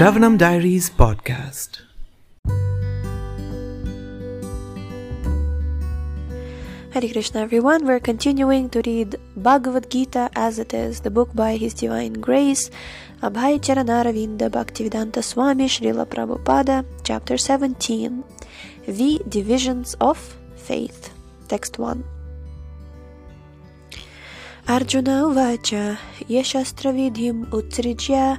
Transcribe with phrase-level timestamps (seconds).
[0.00, 1.82] Shravanam Diaries podcast.
[6.94, 7.84] Hare Krishna, everyone.
[7.86, 12.70] We're continuing to read Bhagavad Gita as it is, the book by His Divine Grace,
[13.22, 18.24] Abhay Charanaravinda Bhaktivedanta Swami Srila Prabhupada, chapter 17,
[18.86, 20.16] The Divisions of
[20.56, 21.12] Faith,
[21.48, 22.02] text 1.
[24.66, 28.38] Arjuna Uvacha Yashastravidhim Utsrijya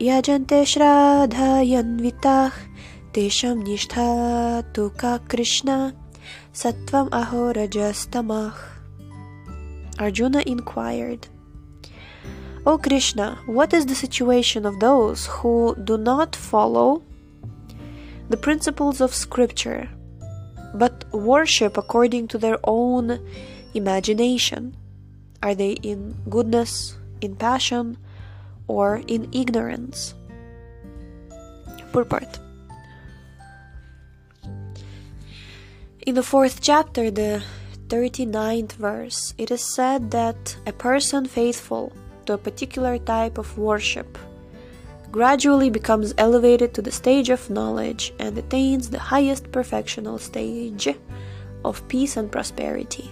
[0.00, 2.52] Yajante Shradhayanvitah
[3.12, 5.94] Tesham Nishtha Tuka Krishna
[6.52, 8.52] Sattvam aho jastamah.
[10.00, 11.28] Arjuna inquired,
[12.66, 17.04] O Krishna, what is the situation of those who do not follow
[18.28, 19.88] the principles of scripture,
[20.74, 23.20] but worship according to their own
[23.74, 24.76] imagination?
[25.40, 27.96] Are they in goodness, in passion,
[28.66, 30.14] or in ignorance?
[31.92, 32.40] Purport
[36.06, 37.42] In the fourth chapter, the
[37.88, 41.92] 39th verse, it is said that a person faithful
[42.26, 44.18] to a particular type of worship
[45.10, 50.88] gradually becomes elevated to the stage of knowledge and attains the highest perfectional stage
[51.64, 53.10] of peace and prosperity.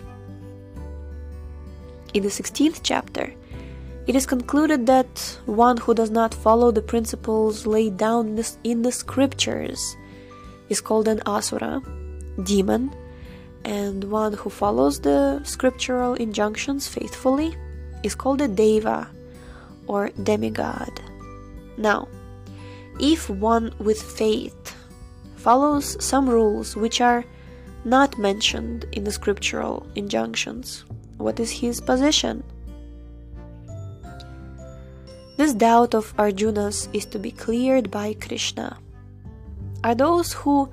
[2.13, 3.33] In the 16th chapter,
[4.07, 8.93] it is concluded that one who does not follow the principles laid down in the
[8.93, 9.97] scriptures
[10.69, 11.81] is called an asura
[12.43, 12.91] demon,
[13.65, 17.55] and one who follows the scriptural injunctions faithfully
[18.03, 19.09] is called a deva
[19.87, 21.01] or demigod.
[21.77, 22.09] Now,
[22.99, 24.75] if one with faith
[25.37, 27.25] follows some rules which are
[27.85, 30.85] not mentioned in the scriptural injunctions,
[31.19, 32.43] what is his position?
[35.43, 38.79] This doubt of Arjuna's is to be cleared by Krishna.
[39.83, 40.71] Are those who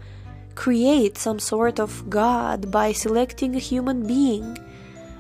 [0.54, 4.60] create some sort of God by selecting a human being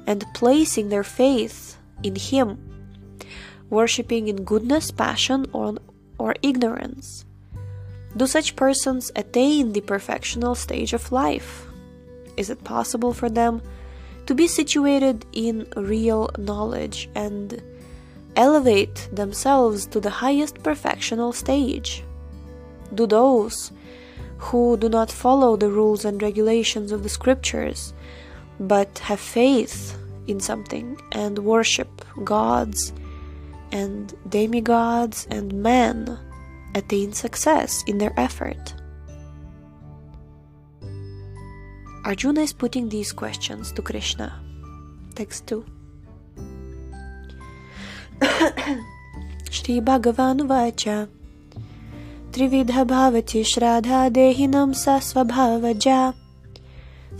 [0.05, 2.61] and placing their faith in Him,
[3.71, 5.77] worshipping in goodness, passion, or,
[6.19, 7.25] or ignorance.
[8.15, 11.65] Do such persons attain the perfectional stage of life?
[12.37, 13.63] Is it possible for them
[14.27, 17.59] to be situated in real knowledge and
[18.35, 22.03] elevate themselves to the highest perfectional stage?
[22.93, 23.71] Do those
[24.37, 27.93] who do not follow the rules and regulations of the scriptures,
[28.59, 29.97] but have faith
[30.27, 31.89] in something and worship
[32.23, 32.93] gods
[33.71, 36.17] and demigods and men
[36.75, 38.73] attain success in their effort.
[42.05, 44.33] Arjuna is putting these questions to Krishna.
[45.15, 45.65] Text 2.
[49.50, 51.08] Shri Bhagavan Vacha
[52.34, 55.98] त्रिविध भवति श्राद्धा देहिनं सा स्वभावजा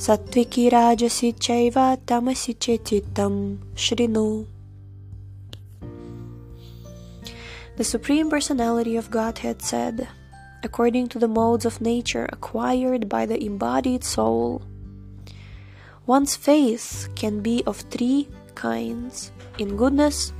[0.06, 1.74] सात्विकी राजसि चैव
[2.08, 3.36] तमसि चेचित्तं
[3.84, 4.26] शृणु
[7.76, 10.08] The Supreme Personality of Godhead said,
[10.64, 14.62] according to the modes of nature acquired by the embodied soul,
[16.06, 20.32] one's faith can be of three kinds in goodness,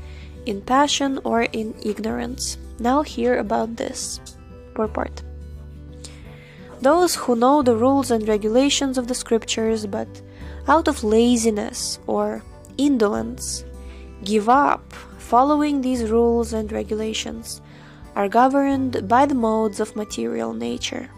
[0.50, 2.58] in passion, or in ignorance.
[2.80, 4.20] Now, hear about this
[4.74, 5.22] purport.
[6.82, 10.10] Those who know the rules and regulations of the scriptures, but
[10.68, 12.42] out of laziness or
[12.78, 13.64] indolence
[14.24, 17.62] give up following these rules and regulations
[18.16, 21.10] are governed by the modes of material nature.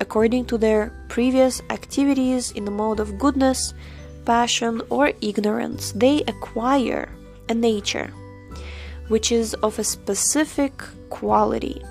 [0.00, 3.74] According to their previous activities in the mode of goodness,
[4.24, 7.08] passion, or ignorance, they acquire
[7.48, 8.12] a nature
[9.08, 10.72] which is of a specific
[11.10, 11.82] quality.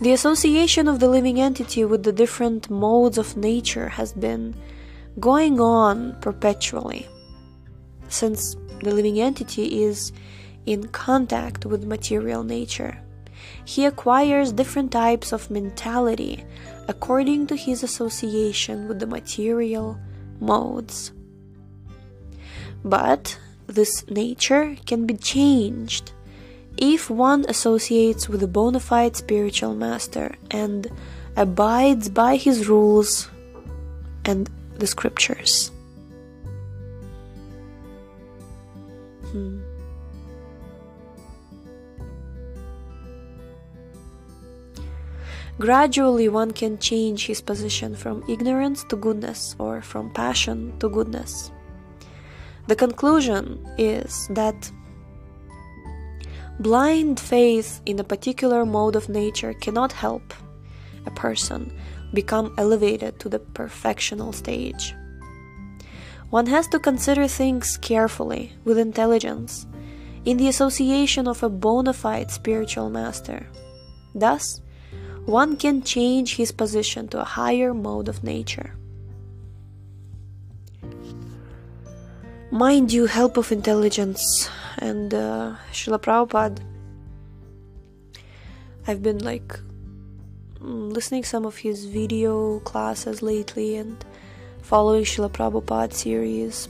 [0.00, 4.54] The association of the living entity with the different modes of nature has been
[5.18, 7.08] going on perpetually,
[8.08, 10.12] since the living entity is
[10.64, 12.98] in contact with material nature.
[13.64, 16.44] He acquires different types of mentality
[16.86, 19.98] according to his association with the material
[20.42, 21.12] modes.
[22.84, 26.12] But this nature can be changed
[26.76, 30.88] if one associates with a bona fide spiritual master and
[31.36, 33.30] abides by his rules
[34.24, 35.70] and the scriptures.
[39.30, 39.61] Hmm.
[45.58, 51.52] Gradually, one can change his position from ignorance to goodness or from passion to goodness.
[52.68, 54.70] The conclusion is that
[56.62, 60.34] Blind faith in a particular mode of nature cannot help
[61.06, 61.76] a person
[62.14, 64.94] become elevated to the perfectional stage.
[66.30, 69.66] One has to consider things carefully, with intelligence,
[70.24, 73.46] in the association of a bona fide spiritual master.
[74.14, 74.60] Thus,
[75.26, 78.74] one can change his position to a higher mode of nature.
[82.50, 86.60] Mind you, help of intelligence and uh, Srila Prabhupada.
[88.86, 89.58] I've been like
[90.60, 94.04] mm, listening some of his video classes lately and
[94.60, 96.68] following Srila Prabhupada series,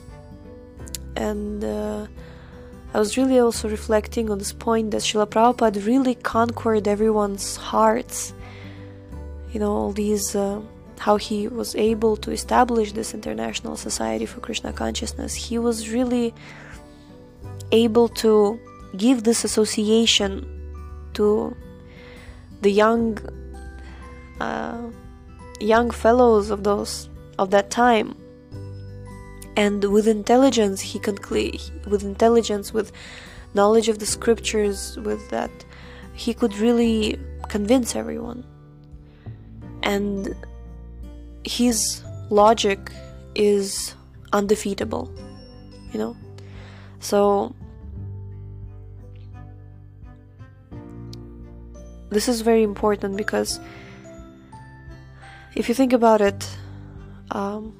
[1.16, 2.06] and uh,
[2.94, 8.34] I was really also reflecting on this point that Srila Prabhupada really conquered everyone's hearts.
[9.52, 10.60] You know, all these, uh,
[10.98, 15.34] how he was able to establish this international society for Krishna consciousness.
[15.34, 16.34] He was really
[17.70, 18.58] able to
[18.96, 20.46] give this association
[21.14, 21.54] to
[22.60, 23.18] the young,
[24.40, 24.82] uh,
[25.60, 27.08] young fellows of those
[27.38, 28.14] of that time
[29.56, 31.16] and with intelligence he can
[31.86, 32.92] with intelligence with
[33.54, 35.50] knowledge of the scriptures with that
[36.14, 37.18] he could really
[37.48, 38.44] convince everyone
[39.82, 40.34] and
[41.44, 42.90] his logic
[43.34, 43.94] is
[44.32, 45.12] undefeatable
[45.92, 46.16] you know
[47.00, 47.54] so
[52.10, 53.58] this is very important because
[55.54, 56.48] if you think about it
[57.30, 57.74] um,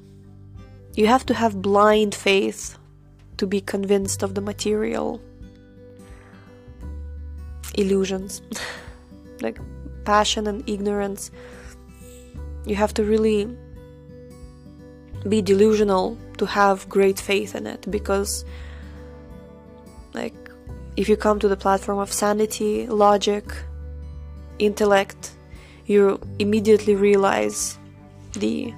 [0.95, 2.77] you have to have blind faith
[3.37, 5.21] to be convinced of the material
[7.75, 8.41] illusions,
[9.41, 9.59] like
[10.05, 11.31] passion and ignorance.
[12.65, 13.49] You have to really
[15.27, 18.45] be delusional to have great faith in it because,
[20.13, 20.35] like,
[20.95, 23.45] if you come to the platform of sanity, logic,
[24.59, 25.31] intellect,
[25.85, 27.77] you immediately realize
[28.33, 28.73] the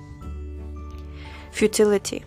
[1.52, 2.24] futility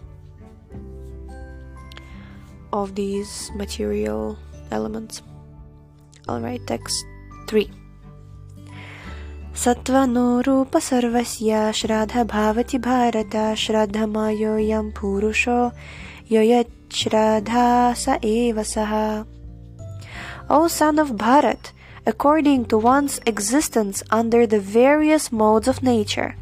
[2.72, 4.38] of these material
[4.70, 5.22] elements.
[6.28, 7.04] Alright, text
[7.48, 7.70] 3.
[9.63, 13.35] सत्त्वनोरूप सर्वस्य श्राद्ध भावति भारत
[13.65, 15.59] श्राद्धमयोऽयं पुरुषो
[16.31, 18.93] यो यच्छ्राद्धा स एव सः
[20.49, 21.71] O son of Bharat,
[22.05, 26.35] according to one's existence under the various modes of nature,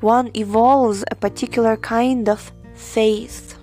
[0.00, 3.54] one evolves a particular kind of faith.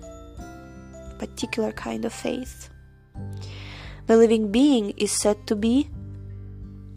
[1.18, 2.70] Particular kind of faith.
[4.06, 5.90] The living being is said to be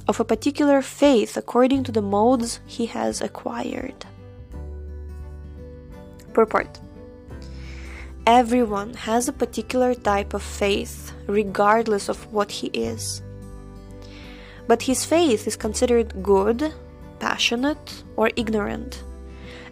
[0.07, 4.06] of a particular faith according to the modes he has acquired.
[6.34, 6.80] Purport
[8.28, 13.22] Everyone has a particular type of faith, regardless of what he is.
[14.68, 16.74] But his faith is considered good,
[17.19, 19.04] passionate, or ignorant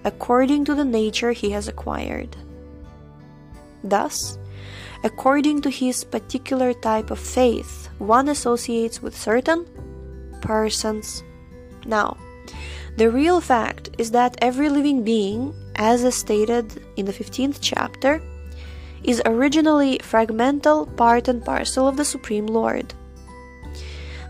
[0.03, 2.35] according to the nature he has acquired.
[3.83, 4.37] Thus,
[5.03, 9.65] according to his particular type of faith, one associates with certain
[10.43, 11.23] persons.
[11.85, 12.17] Now,
[12.97, 18.21] the real fact is that every living being, as is stated in the 15th chapter,
[19.03, 22.93] is originally fragmental part and parcel of the Supreme Lord.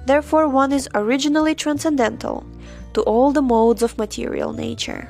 [0.06, 2.46] Therefore, one is originally transcendental
[2.94, 5.10] to all the modes of material nature.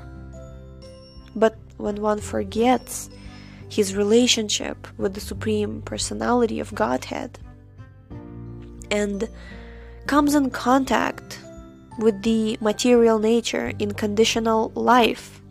[1.36, 3.10] But when one forgets
[3.70, 7.40] his relationship with the Supreme Personality of Godhead
[8.92, 9.28] and
[10.08, 11.40] comes in contact
[12.00, 15.42] with the material nature in conditional life,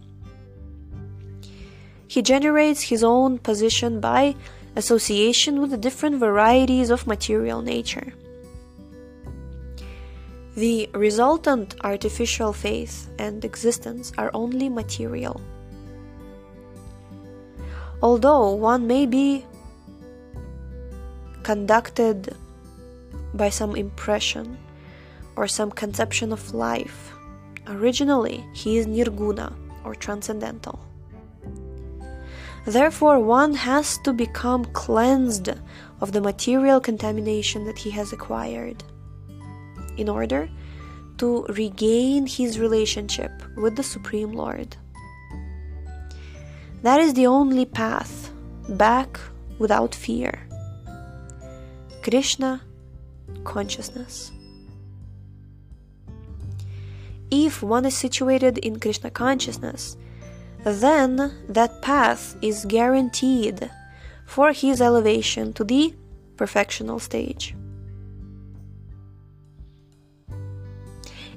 [2.09, 4.35] he generates his own position by
[4.77, 8.13] association with the different varieties of material nature.
[10.55, 15.41] The resultant artificial faith and existence are only material
[18.03, 19.45] although one may be
[21.43, 22.37] conducted
[23.35, 24.59] by some impression
[25.37, 27.13] or some conception of life.
[27.67, 30.81] Originally, he is nirguna or transcendental.
[32.65, 35.51] Therefore, one has to become cleansed
[36.01, 38.85] of the material contamination that he has acquired
[39.97, 40.49] in order
[41.19, 44.77] to regain his relationship with the Supreme Lord.
[46.83, 48.33] That is the only path
[48.69, 49.19] back
[49.59, 50.47] without fear.
[52.03, 52.63] Krishna
[53.45, 54.33] consciousness.
[57.31, 59.97] If one is situated in Krishna consciousness,
[60.65, 63.71] then that path is guaranteed
[64.27, 65.95] for his elevation to the
[66.37, 67.55] perfectional stage.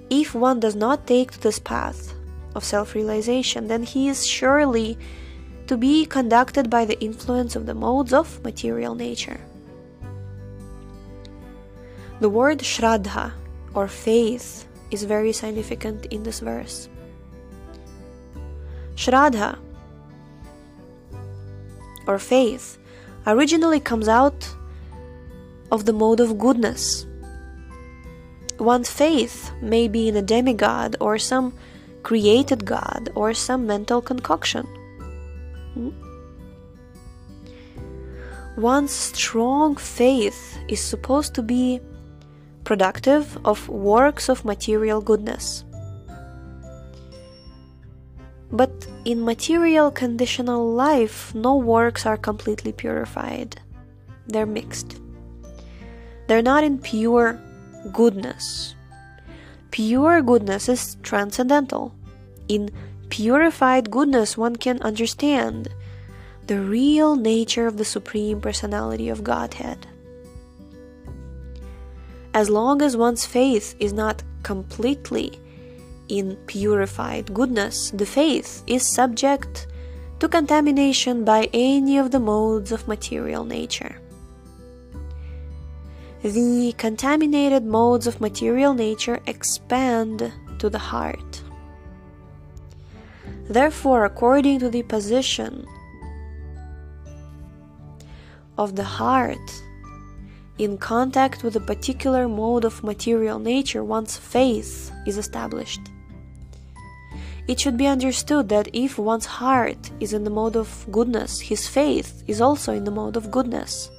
[0.10, 2.14] If one does not take to this path
[2.54, 4.98] of self realization, then he is surely
[5.68, 9.40] to be conducted by the influence of the modes of material nature.
[12.26, 13.34] The word Shraddha
[13.76, 16.90] or faith is very significant in this verse.
[18.96, 19.60] Shraddha
[22.08, 22.80] or faith
[23.28, 24.50] originally comes out
[25.72, 27.06] of the mode of goodness.
[28.58, 31.54] One's faith may be in a demigod or some
[32.02, 34.66] created god or some mental concoction.
[35.76, 35.94] Hmm?
[38.58, 41.80] One's strong faith is supposed to be
[42.66, 45.64] productive of works of material goodness.
[48.52, 53.62] But in material conditional life, no works are completely purified.
[54.28, 55.00] They're mixed.
[56.28, 57.40] They're not in pure
[57.94, 58.76] goodness.
[59.72, 61.94] Pure goodness is transcendental.
[62.48, 62.72] In
[63.10, 65.70] purified goodness, one can understand
[66.48, 69.88] the real nature of the Supreme Personality of Godhead.
[72.36, 75.40] As long as one's faith is not completely
[76.10, 79.68] in purified goodness, the faith is subject
[80.20, 83.96] to contamination by any of the modes of material nature.
[86.24, 91.42] The contaminated modes of material nature expand to the heart.
[93.48, 95.66] Therefore, according to the position
[98.58, 99.65] of the heart
[100.58, 105.82] in contact with a particular mode of material nature, one's faith is established.
[107.48, 111.68] It should be understood that if one's heart is in the mode of goodness, his
[111.68, 113.92] faith is also in the mode of goodness.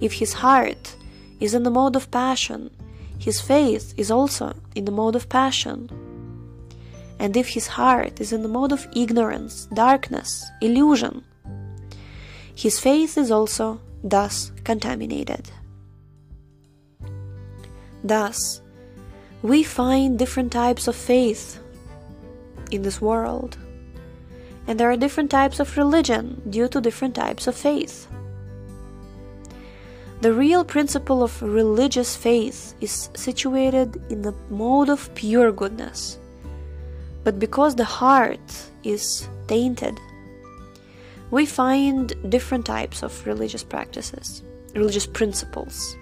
[0.00, 0.96] If his heart
[1.40, 2.70] is in the mode of passion,
[3.18, 5.88] his faith is also in the mode of passion.
[7.18, 11.24] And if his heart is in the mode of ignorance, darkness, illusion,
[12.54, 15.50] his faith is also thus contaminated.
[18.04, 18.62] Thus,
[19.42, 21.60] we find different types of faith
[22.70, 23.58] in this world.
[24.66, 28.08] And there are different types of religion due to different types of faith.
[30.20, 36.18] The real principle of religious faith is situated in the mode of pure goodness.
[37.22, 39.98] But because the heart is tainted,
[41.30, 44.42] we find different types of religious practices,
[44.74, 45.96] religious principles.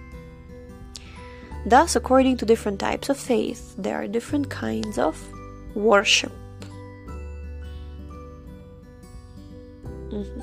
[1.65, 5.19] Thus, according to different types of faith, there are different kinds of
[5.73, 6.31] worship.
[10.09, 10.41] Mm-hmm.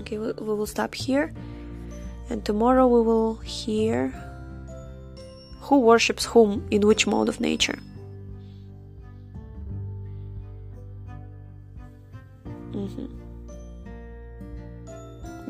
[0.00, 1.32] Okay, we, we will stop here,
[2.28, 4.12] and tomorrow we will hear
[5.60, 7.78] who worships whom in which mode of nature.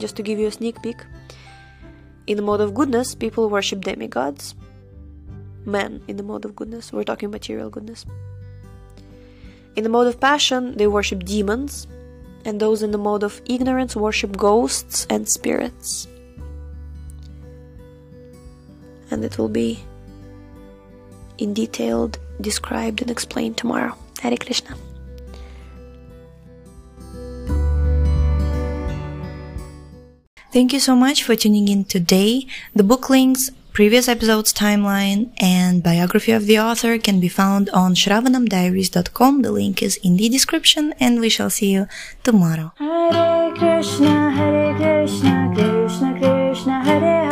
[0.02, 0.98] Just to give you a sneak peek,
[2.26, 4.56] in the mode of goodness, people worship demigods.
[5.64, 8.04] Men in the mode of goodness, we're talking material goodness.
[9.76, 11.86] In the mode of passion, they worship demons,
[12.44, 16.08] and those in the mode of ignorance worship ghosts and spirits.
[19.12, 19.78] And it will be
[21.38, 23.94] in detail described and explained tomorrow.
[24.20, 24.74] Hare Krishna.
[30.52, 32.46] Thank you so much for tuning in today.
[32.74, 37.94] The book links Previous episode's timeline and biography of the author can be found on
[37.94, 39.40] shravanamdiaries.com.
[39.40, 41.86] The link is in the description and we shall see you
[42.22, 42.72] tomorrow.
[42.76, 47.31] Hare Krishna, Hare Krishna, Krishna